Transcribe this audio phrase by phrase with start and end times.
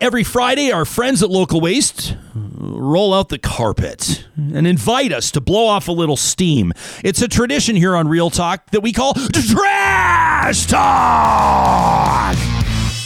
[0.00, 5.42] Every Friday, our friends at Local Waste roll out the carpet and invite us to
[5.42, 6.72] blow off a little steam.
[7.04, 12.34] It's a tradition here on Real Talk that we call Trash Talk.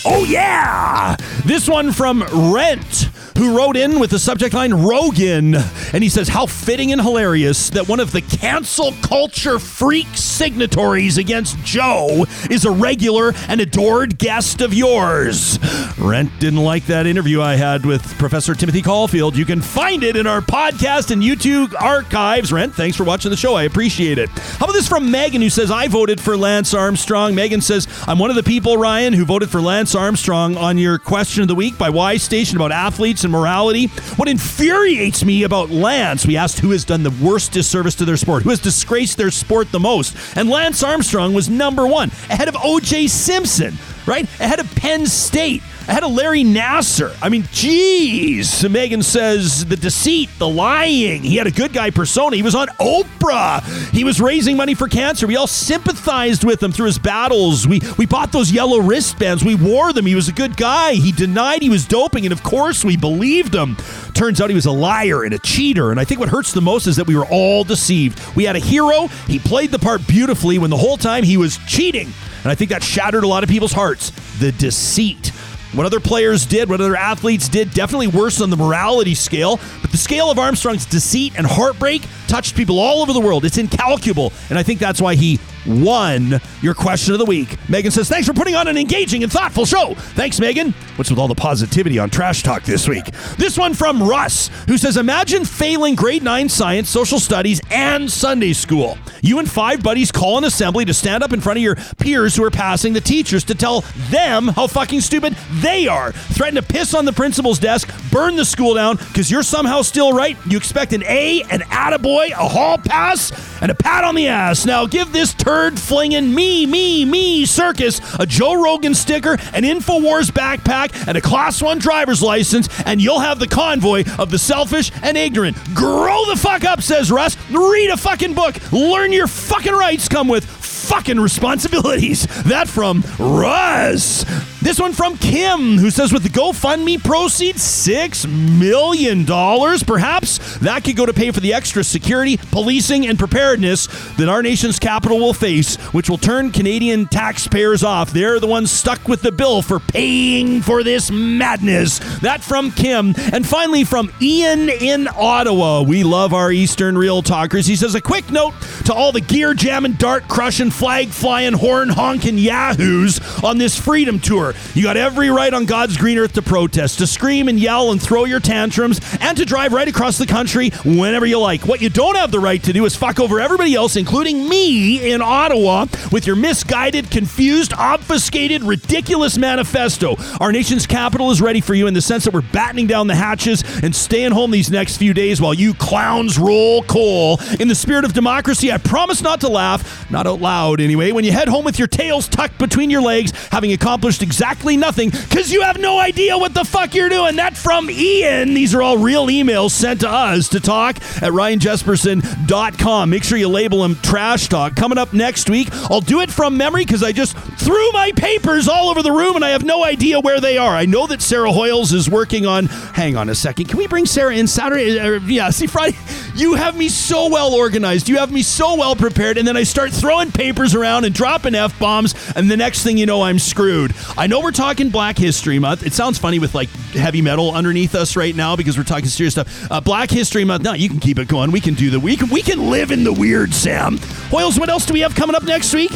[0.06, 1.16] Oh, yeah.
[1.44, 3.08] This one from Rent
[3.44, 5.54] who wrote in with the subject line Rogan.
[5.92, 11.18] And he says, How fitting and hilarious that one of the cancel culture freak signatories
[11.18, 15.58] against Joe is a regular and adored guest of yours.
[15.98, 19.36] Rent didn't like that interview I had with Professor Timothy Caulfield.
[19.36, 22.50] You can find it in our podcast and YouTube archives.
[22.50, 23.54] Rent, thanks for watching the show.
[23.54, 24.30] I appreciate it.
[24.30, 27.34] How about this from Megan, who says, I voted for Lance Armstrong.
[27.34, 30.98] Megan says, I'm one of the people, Ryan, who voted for Lance Armstrong on your
[30.98, 33.86] question of the week by Y Station about athletes and morality.
[34.16, 38.16] What infuriates me about Lance, we asked who has done the worst disservice to their
[38.16, 40.16] sport, who has disgraced their sport the most.
[40.36, 43.08] And Lance Armstrong was number one, ahead of O.J.
[43.08, 44.24] Simpson, right?
[44.40, 45.62] Ahead of Penn State.
[45.86, 47.14] I had a Larry Nassar.
[47.20, 48.68] I mean, geez.
[48.68, 51.22] Megan says the deceit, the lying.
[51.22, 52.36] He had a good guy persona.
[52.36, 53.62] He was on Oprah.
[53.90, 55.26] He was raising money for cancer.
[55.26, 57.68] We all sympathized with him through his battles.
[57.68, 59.44] We we bought those yellow wristbands.
[59.44, 60.06] We wore them.
[60.06, 60.94] He was a good guy.
[60.94, 63.76] He denied he was doping, and of course we believed him.
[64.14, 65.90] Turns out he was a liar and a cheater.
[65.90, 68.20] And I think what hurts the most is that we were all deceived.
[68.36, 69.08] We had a hero.
[69.26, 72.08] He played the part beautifully when the whole time he was cheating.
[72.42, 74.10] And I think that shattered a lot of people's hearts.
[74.38, 75.32] The deceit.
[75.74, 79.58] What other players did, what other athletes did, definitely worse on the morality scale.
[79.82, 83.44] But the scale of Armstrong's deceit and heartbreak touched people all over the world.
[83.44, 84.32] It's incalculable.
[84.50, 87.56] And I think that's why he won your question of the week.
[87.68, 89.94] Megan says, Thanks for putting on an engaging and thoughtful show.
[89.94, 90.72] Thanks, Megan.
[90.96, 93.06] What's with all the positivity on Trash Talk this week?
[93.36, 98.52] This one from Russ, who says, Imagine failing grade 9 science, social studies, and Sunday
[98.52, 98.98] school.
[99.22, 102.36] You and five buddies call an assembly to stand up in front of your peers
[102.36, 106.12] who are passing the teachers to tell them how fucking stupid they are.
[106.12, 110.12] Threaten to piss on the principal's desk, burn the school down because you're somehow still
[110.12, 110.36] right.
[110.46, 114.66] You expect an A, an attaboy, a hall pass, and a pat on the ass.
[114.66, 115.32] Now give this
[115.78, 121.62] flinging me, me, me circus a Joe Rogan sticker, an InfoWars backpack, and a Class
[121.62, 125.56] 1 driver's license, and you'll have the convoy of the selfish and ignorant.
[125.74, 127.36] Grow the fuck up, says Russ.
[127.50, 128.56] Read a fucking book.
[128.72, 132.26] Learn your fucking rights come with fucking responsibilities.
[132.44, 134.24] That from Russ.
[134.64, 138.26] This one from Kim, who says with the GoFundMe proceeds, $6
[138.58, 139.26] million.
[139.26, 144.42] Perhaps that could go to pay for the extra security, policing, and preparedness that our
[144.42, 148.14] nation's capital will face, which will turn Canadian taxpayers off.
[148.14, 151.98] They're the ones stuck with the bill for paying for this madness.
[152.20, 153.14] That from Kim.
[153.34, 155.82] And finally from Ian in Ottawa.
[155.82, 157.66] We love our Eastern Real Talkers.
[157.66, 158.54] He says, a quick note
[158.86, 164.18] to all the gear jamming, dart crushing, flag flying, horn honking yahoos on this freedom
[164.18, 164.53] tour.
[164.74, 168.00] You got every right on God's green earth to protest, to scream and yell and
[168.00, 171.66] throw your tantrums, and to drive right across the country whenever you like.
[171.66, 175.12] What you don't have the right to do is fuck over everybody else, including me
[175.12, 180.16] in Ottawa, with your misguided, confused, obfuscated, ridiculous manifesto.
[180.40, 183.14] Our nation's capital is ready for you in the sense that we're battening down the
[183.14, 187.40] hatches and staying home these next few days while you clowns roll coal.
[187.58, 191.24] In the spirit of democracy, I promise not to laugh, not out loud anyway, when
[191.24, 195.50] you head home with your tails tucked between your legs, having accomplished exactly nothing because
[195.50, 197.36] you have no idea what the fuck you're doing.
[197.36, 198.54] That from Ian.
[198.54, 203.10] These are all real emails sent to us to talk at ryanjesperson.com.
[203.10, 204.76] Make sure you label them trash talk.
[204.76, 208.68] Coming up next week, I'll do it from memory because I just threw my papers
[208.68, 210.76] all over the room and I have no idea where they are.
[210.76, 212.66] I know that Sarah Hoyles is working on.
[212.66, 213.68] Hang on a second.
[213.68, 214.98] Can we bring Sarah in Saturday?
[214.98, 215.96] Uh, yeah, see, Friday.
[216.34, 218.08] You have me so well organized.
[218.08, 219.38] You have me so well prepared.
[219.38, 222.12] And then I start throwing papers around and dropping F bombs.
[222.34, 223.94] And the next thing you know, I'm screwed.
[224.18, 225.84] I know we're talking Black History Month.
[225.86, 229.34] It sounds funny with like heavy metal underneath us right now because we're talking serious
[229.34, 229.70] stuff.
[229.70, 230.62] Uh, Black History Month.
[230.62, 231.50] No, you can keep it going.
[231.52, 233.98] We can do the we can we can live in the weird, Sam.
[234.30, 235.92] Hoyles, what else do we have coming up next week?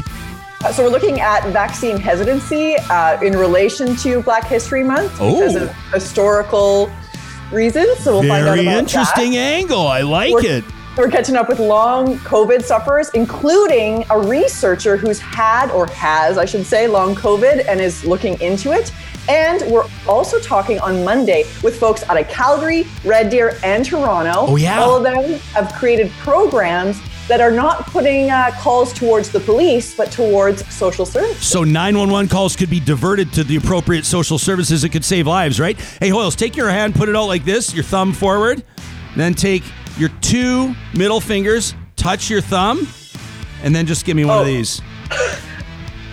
[0.65, 5.57] Uh, So we're looking at vaccine hesitancy uh, in relation to Black History Month because
[5.57, 5.65] Oh.
[5.65, 6.91] of historical
[7.53, 7.99] reasons.
[8.01, 9.39] So we'll find out Very interesting that.
[9.39, 9.87] angle.
[9.87, 10.65] I like We're- it.
[10.99, 16.45] We're catching up with long COVID sufferers, including a researcher who's had or has, I
[16.45, 18.91] should say, long COVID and is looking into it.
[19.29, 24.47] And we're also talking on Monday with folks out of Calgary, Red Deer, and Toronto.
[24.49, 24.81] Oh, yeah.
[24.81, 29.95] All of them have created programs that are not putting uh, calls towards the police,
[29.95, 31.47] but towards social services.
[31.47, 34.83] So 911 calls could be diverted to the appropriate social services.
[34.83, 35.79] It could save lives, right?
[35.79, 38.65] Hey, Hoyles, take your hand, put it out like this, your thumb forward,
[39.15, 39.63] then take
[39.99, 42.87] your two middle fingers, touch your thumb,
[43.63, 44.47] and then just give me one of Oh.
[44.47, 44.81] these.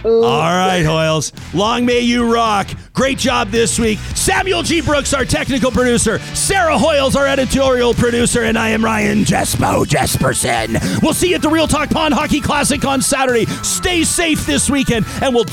[0.05, 1.31] All right, Hoyles.
[1.55, 2.67] Long may you rock.
[2.93, 3.97] Great job this week.
[4.13, 4.79] Samuel G.
[4.81, 6.19] Brooks, our technical producer.
[6.35, 8.43] Sarah Hoyles, our editorial producer.
[8.43, 11.01] And I am Ryan Jespo Jesperson.
[11.01, 13.45] We'll see you at the Real Talk Pond Hockey Classic on Saturday.
[13.63, 15.45] Stay safe this weekend, and we'll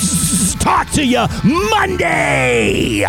[0.60, 3.06] talk to you Monday.